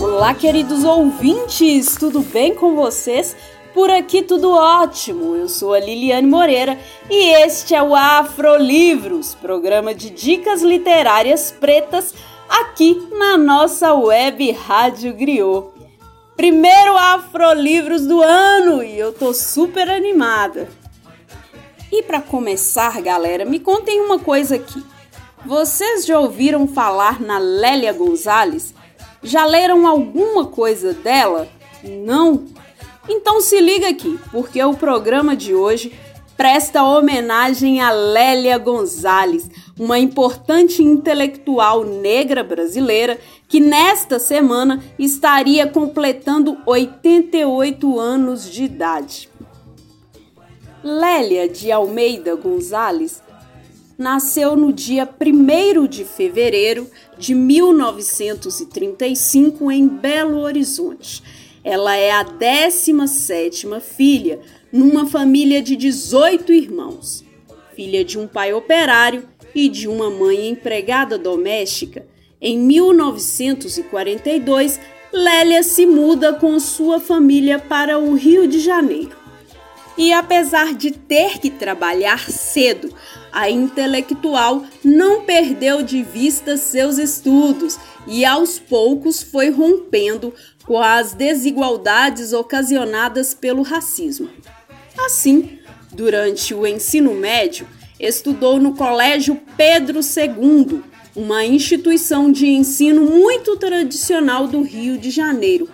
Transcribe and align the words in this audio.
Olá, 0.00 0.34
queridos 0.34 0.84
ouvintes, 0.84 1.96
tudo 1.96 2.20
bem 2.20 2.54
com 2.54 2.74
vocês? 2.74 3.36
Por 3.72 3.90
aqui 3.90 4.22
tudo 4.22 4.52
ótimo. 4.52 5.34
Eu 5.36 5.48
sou 5.48 5.74
a 5.74 5.80
Liliane 5.80 6.26
Moreira 6.26 6.78
e 7.10 7.34
este 7.42 7.74
é 7.74 7.82
o 7.82 7.94
Afrolivros, 7.94 9.34
programa 9.34 9.94
de 9.94 10.10
dicas 10.10 10.62
literárias 10.62 11.50
pretas 11.50 12.14
aqui 12.48 13.08
na 13.12 13.36
nossa 13.36 13.92
web 13.94 14.50
Rádio 14.52 15.14
Griot. 15.14 15.68
Primeiro 16.36 16.96
Afrolivros 16.96 18.06
do 18.06 18.22
ano 18.22 18.82
e 18.82 18.98
eu 18.98 19.12
tô 19.12 19.32
super 19.34 19.90
animada. 19.90 20.83
E 21.96 22.02
para 22.02 22.20
começar, 22.20 23.00
galera, 23.00 23.44
me 23.44 23.60
contem 23.60 24.00
uma 24.00 24.18
coisa 24.18 24.56
aqui. 24.56 24.82
Vocês 25.46 26.04
já 26.04 26.18
ouviram 26.18 26.66
falar 26.66 27.20
na 27.20 27.38
Lélia 27.38 27.92
Gonzalez? 27.92 28.74
Já 29.22 29.46
leram 29.46 29.86
alguma 29.86 30.44
coisa 30.44 30.92
dela? 30.92 31.46
Não? 31.84 32.46
Então 33.08 33.40
se 33.40 33.60
liga 33.60 33.88
aqui, 33.88 34.18
porque 34.32 34.60
o 34.60 34.74
programa 34.74 35.36
de 35.36 35.54
hoje 35.54 35.96
presta 36.36 36.82
homenagem 36.82 37.80
a 37.80 37.92
Lélia 37.92 38.58
Gonzalez, 38.58 39.48
uma 39.78 39.96
importante 39.96 40.82
intelectual 40.82 41.84
negra 41.84 42.42
brasileira 42.42 43.20
que 43.46 43.60
nesta 43.60 44.18
semana 44.18 44.82
estaria 44.98 45.64
completando 45.68 46.58
88 46.66 48.00
anos 48.00 48.50
de 48.50 48.64
idade. 48.64 49.28
Lélia 50.84 51.48
de 51.48 51.72
Almeida 51.72 52.34
Gonzalez 52.34 53.22
nasceu 53.96 54.54
no 54.54 54.70
dia 54.70 55.08
1 55.08 55.86
de 55.86 56.04
fevereiro 56.04 56.86
de 57.16 57.34
1935 57.34 59.72
em 59.72 59.88
Belo 59.88 60.40
Horizonte. 60.40 61.22
Ela 61.64 61.96
é 61.96 62.10
a 62.10 62.22
17ª 62.22 63.80
filha 63.80 64.40
numa 64.70 65.06
família 65.06 65.62
de 65.62 65.74
18 65.74 66.52
irmãos. 66.52 67.24
Filha 67.74 68.04
de 68.04 68.18
um 68.18 68.26
pai 68.26 68.52
operário 68.52 69.26
e 69.54 69.70
de 69.70 69.88
uma 69.88 70.10
mãe 70.10 70.50
empregada 70.50 71.16
doméstica, 71.16 72.06
em 72.38 72.58
1942, 72.58 74.78
Lélia 75.10 75.62
se 75.62 75.86
muda 75.86 76.34
com 76.34 76.60
sua 76.60 77.00
família 77.00 77.58
para 77.58 77.98
o 77.98 78.14
Rio 78.14 78.46
de 78.46 78.60
Janeiro. 78.60 79.23
E 79.96 80.12
apesar 80.12 80.74
de 80.74 80.90
ter 80.90 81.38
que 81.38 81.50
trabalhar 81.50 82.28
cedo, 82.30 82.92
a 83.32 83.48
intelectual 83.48 84.64
não 84.82 85.22
perdeu 85.22 85.82
de 85.82 86.02
vista 86.02 86.56
seus 86.56 86.98
estudos 86.98 87.78
e 88.06 88.24
aos 88.24 88.58
poucos 88.58 89.22
foi 89.22 89.50
rompendo 89.50 90.34
com 90.66 90.80
as 90.80 91.12
desigualdades 91.12 92.32
ocasionadas 92.32 93.34
pelo 93.34 93.62
racismo. 93.62 94.28
Assim, 94.98 95.58
durante 95.92 96.54
o 96.54 96.66
ensino 96.66 97.14
médio, 97.14 97.66
estudou 97.98 98.58
no 98.58 98.74
Colégio 98.74 99.40
Pedro 99.56 100.00
II, 100.00 100.82
uma 101.14 101.44
instituição 101.44 102.32
de 102.32 102.46
ensino 102.46 103.02
muito 103.02 103.56
tradicional 103.56 104.48
do 104.48 104.62
Rio 104.62 104.98
de 104.98 105.10
Janeiro, 105.10 105.68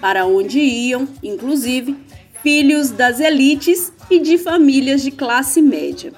para 0.00 0.26
onde 0.26 0.58
iam, 0.60 1.06
inclusive, 1.22 1.96
filhos 2.42 2.90
das 2.90 3.20
elites 3.20 3.92
e 4.10 4.18
de 4.18 4.38
famílias 4.38 5.02
de 5.02 5.10
classe 5.10 5.60
média. 5.60 6.12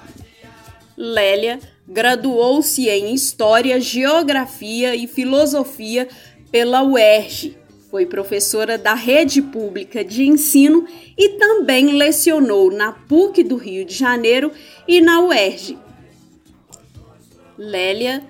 Lélia 0.96 1.58
graduou-se 1.86 2.88
em 2.88 3.14
História, 3.14 3.80
Geografia 3.80 4.94
e 4.94 5.06
Filosofia 5.06 6.08
pela 6.50 6.82
UERJ. 6.82 7.56
Foi 7.90 8.04
professora 8.04 8.76
da 8.76 8.92
rede 8.92 9.40
pública 9.40 10.04
de 10.04 10.24
ensino 10.24 10.86
e 11.16 11.30
também 11.38 11.96
lecionou 11.96 12.70
na 12.70 12.92
PUC 12.92 13.42
do 13.42 13.56
Rio 13.56 13.84
de 13.84 13.94
Janeiro 13.94 14.52
e 14.86 15.00
na 15.00 15.20
UERJ. 15.20 15.78
Lélia 17.56 18.22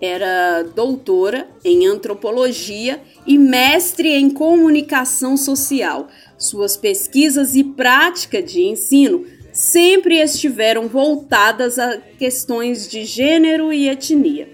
era 0.00 0.62
doutora 0.74 1.48
em 1.64 1.86
antropologia 1.86 3.00
e 3.26 3.38
mestre 3.38 4.08
em 4.10 4.30
comunicação 4.30 5.36
social, 5.36 6.08
suas 6.36 6.76
pesquisas 6.76 7.54
e 7.54 7.64
prática 7.64 8.42
de 8.42 8.62
ensino 8.62 9.24
sempre 9.52 10.20
estiveram 10.20 10.88
voltadas 10.88 11.78
a 11.78 11.98
questões 12.18 12.88
de 12.88 13.04
gênero 13.04 13.72
e 13.72 13.88
etnia. 13.88 14.48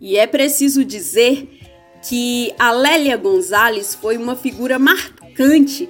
E 0.00 0.16
é 0.16 0.26
preciso 0.26 0.84
dizer 0.84 1.48
que 2.08 2.52
a 2.58 2.70
Lélia 2.70 3.16
Gonzalez 3.16 3.94
foi 3.94 4.16
uma 4.16 4.36
figura 4.36 4.78
marcante 4.78 5.88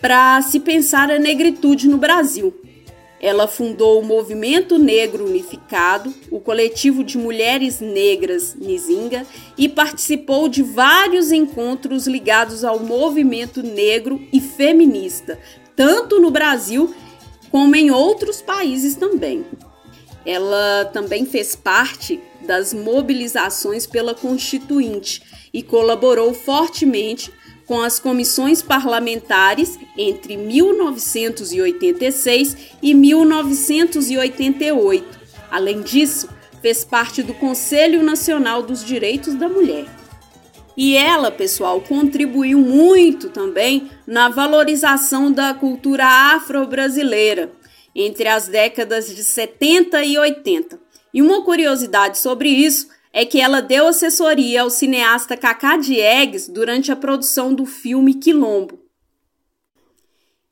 para 0.00 0.40
se 0.42 0.60
pensar 0.60 1.10
a 1.10 1.18
negritude 1.18 1.86
no 1.86 1.98
Brasil. 1.98 2.54
Ela 3.20 3.46
fundou 3.46 4.00
o 4.00 4.04
Movimento 4.04 4.78
Negro 4.78 5.26
Unificado, 5.26 6.12
o 6.30 6.40
coletivo 6.40 7.04
de 7.04 7.18
mulheres 7.18 7.78
negras 7.78 8.54
Nizinga 8.54 9.26
e 9.58 9.68
participou 9.68 10.48
de 10.48 10.62
vários 10.62 11.30
encontros 11.30 12.06
ligados 12.06 12.64
ao 12.64 12.80
movimento 12.80 13.62
negro 13.62 14.20
e 14.32 14.40
feminista, 14.40 15.38
tanto 15.76 16.18
no 16.18 16.30
Brasil 16.30 16.94
como 17.50 17.76
em 17.76 17.90
outros 17.90 18.40
países 18.40 18.96
também. 18.96 19.44
Ela 20.24 20.86
também 20.92 21.26
fez 21.26 21.54
parte 21.54 22.20
das 22.46 22.72
mobilizações 22.72 23.86
pela 23.86 24.14
Constituinte 24.14 25.22
e 25.52 25.62
colaborou 25.62 26.32
fortemente 26.32 27.30
com 27.70 27.80
as 27.80 27.98
comissões 28.00 28.60
parlamentares 28.62 29.78
entre 29.96 30.36
1986 30.36 32.56
e 32.82 32.92
1988. 32.92 35.20
Além 35.48 35.80
disso, 35.80 36.28
fez 36.60 36.84
parte 36.84 37.22
do 37.22 37.32
Conselho 37.32 38.02
Nacional 38.02 38.64
dos 38.64 38.84
Direitos 38.84 39.36
da 39.36 39.48
Mulher. 39.48 39.86
E 40.76 40.96
ela, 40.96 41.30
pessoal, 41.30 41.80
contribuiu 41.80 42.58
muito 42.58 43.30
também 43.30 43.88
na 44.04 44.28
valorização 44.28 45.30
da 45.30 45.54
cultura 45.54 46.04
afro-brasileira 46.34 47.52
entre 47.94 48.26
as 48.26 48.48
décadas 48.48 49.14
de 49.14 49.22
70 49.22 50.02
e 50.02 50.18
80. 50.18 50.76
E 51.14 51.22
uma 51.22 51.44
curiosidade 51.44 52.18
sobre 52.18 52.48
isso 52.48 52.88
é 53.12 53.24
que 53.24 53.40
ela 53.40 53.60
deu 53.60 53.88
assessoria 53.88 54.62
ao 54.62 54.70
cineasta 54.70 55.36
Cacá 55.36 55.76
Diegues 55.76 56.48
durante 56.48 56.92
a 56.92 56.96
produção 56.96 57.52
do 57.54 57.66
filme 57.66 58.14
Quilombo. 58.14 58.78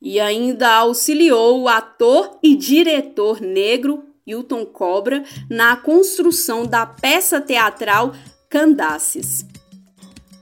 E 0.01 0.21
ainda 0.21 0.69
auxiliou 0.69 1.63
o 1.63 1.69
ator 1.69 2.39
e 2.43 2.55
diretor 2.55 3.41
negro 3.41 4.05
Hilton 4.27 4.67
Cobra 4.67 5.25
na 5.51 5.77
construção 5.77 6.67
da 6.67 6.87
peça 6.87 7.41
teatral 7.41 8.15
Candaces. 8.49 9.45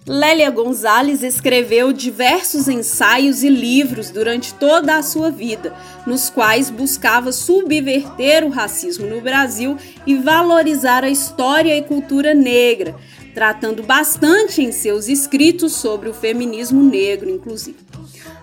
Lélia 0.09 0.51
Gonzalez 0.51 1.25
escreveu 1.25 1.93
diversos 1.93 2.69
ensaios 2.69 3.43
e 3.43 3.49
livros 3.49 4.09
durante 4.09 4.55
toda 4.55 4.97
a 4.97 5.03
sua 5.03 5.33
vida, 5.33 5.75
nos 6.07 6.31
quais 6.31 6.71
buscava 6.71 7.33
subverter 7.33 8.45
o 8.45 8.49
racismo 8.49 9.09
no 9.09 9.21
Brasil 9.21 9.77
e 10.07 10.15
valorizar 10.15 11.03
a 11.03 11.11
história 11.11 11.77
e 11.77 11.83
cultura 11.83 12.35
negra, 12.35 12.95
tratando 13.35 13.83
bastante 13.83 14.63
em 14.63 14.71
seus 14.71 15.09
escritos 15.09 15.73
sobre 15.73 16.09
o 16.09 16.15
feminismo 16.15 16.85
negro, 16.85 17.29
inclusive. 17.29 17.85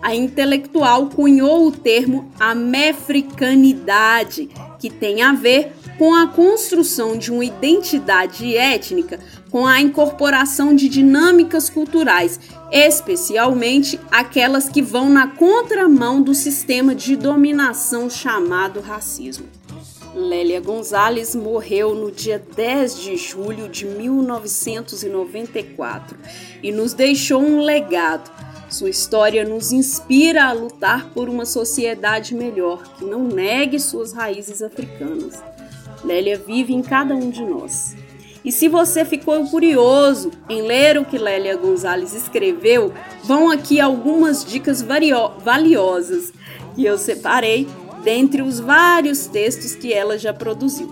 A 0.02 0.14
intelectual 0.14 1.08
cunhou 1.08 1.66
o 1.66 1.72
termo 1.72 2.30
amefricanidade, 2.38 4.50
que 4.78 4.90
tem 4.90 5.22
a 5.22 5.32
ver 5.32 5.72
com 5.98 6.14
a 6.14 6.28
construção 6.28 7.18
de 7.18 7.32
uma 7.32 7.46
identidade 7.46 8.58
étnica 8.58 9.18
com 9.54 9.66
a 9.68 9.80
incorporação 9.80 10.76
de 10.76 10.90
dinâmicas 10.90 11.70
culturais, 11.70 12.40
especialmente 12.72 14.00
aquelas 14.10 14.68
que 14.68 14.82
vão 14.82 15.12
na 15.12 15.28
contramão 15.28 16.24
do 16.24 16.34
sistema 16.34 16.96
de 16.96 17.16
dominação 17.16 18.10
chamado 18.10 18.82
racismo. 18.82 19.46
Lélia 20.16 20.60
Gonzalez 20.60 21.36
morreu 21.36 21.94
no 21.94 22.12
dia 22.12 22.44
10 22.56 23.00
de 23.00 23.16
julho 23.16 23.70
de 23.70 23.86
1994 23.86 26.18
e 26.64 26.72
nos 26.72 26.96
deixou 26.96 27.40
um 27.40 27.62
legado. 27.62 28.32
Sua 28.72 28.90
história 28.90 29.48
nos 29.48 29.72
inspira 29.72 30.46
a 30.46 30.52
lutar 30.52 31.12
por 31.12 31.30
uma 31.30 31.46
sociedade 31.46 32.34
melhor 32.34 32.82
que 32.98 33.06
não 33.06 33.24
negue 33.24 33.80
suas 33.80 34.14
raízes 34.14 34.64
africanas. 34.64 35.44
Lélia 36.04 36.40
vive 36.40 36.74
em 36.74 36.82
cada 36.82 37.14
um 37.14 37.30
de 37.30 37.46
nós. 37.46 38.02
E 38.44 38.52
se 38.52 38.68
você 38.68 39.06
ficou 39.06 39.48
curioso 39.48 40.32
em 40.50 40.64
ler 40.64 40.98
o 40.98 41.06
que 41.06 41.18
Lélia 41.18 41.56
Gonzalez 41.56 42.14
escreveu, 42.14 42.94
vão 43.24 43.50
aqui 43.50 43.80
algumas 43.80 44.44
dicas 44.44 44.82
valiosas 44.82 46.34
que 46.76 46.84
eu 46.84 46.98
separei 46.98 47.66
dentre 48.04 48.42
os 48.42 48.60
vários 48.60 49.28
textos 49.28 49.76
que 49.76 49.94
ela 49.94 50.18
já 50.18 50.34
produziu. 50.34 50.92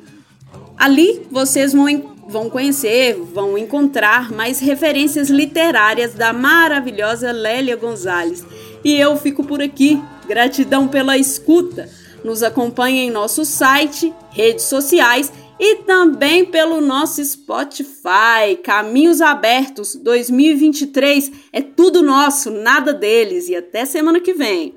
Ali 0.77 1.25
vocês 1.31 1.73
vão, 1.73 2.17
vão 2.27 2.51
conhecer, 2.51 3.15
vão 3.33 3.57
encontrar 3.57 4.33
mais 4.33 4.59
referências 4.59 5.31
literárias 5.31 6.15
da 6.15 6.33
maravilhosa 6.33 7.31
Lélia 7.31 7.77
Gonzalez. 7.77 8.45
E 8.85 8.99
eu 8.99 9.17
fico 9.17 9.45
por 9.45 9.63
aqui. 9.63 10.03
Gratidão 10.33 10.89
pela 10.89 11.19
escuta. 11.19 11.91
Nos 12.25 12.43
acompanhe 12.43 13.01
em 13.01 13.11
nosso 13.11 13.45
site, 13.45 14.15
redes 14.31 14.65
sociais 14.65 15.31
e 15.61 15.83
também 15.83 16.47
pelo 16.47 16.81
nosso 16.81 17.23
Spotify. 17.23 18.57
Caminhos 18.65 19.21
Abertos 19.21 19.95
2023 19.95 21.33
é 21.53 21.61
tudo 21.61 22.01
nosso, 22.01 22.51
nada 22.51 22.95
deles. 22.95 23.51
E 23.51 23.55
até 23.55 23.85
semana 23.85 24.21
que 24.21 24.33
vem. 24.33 24.75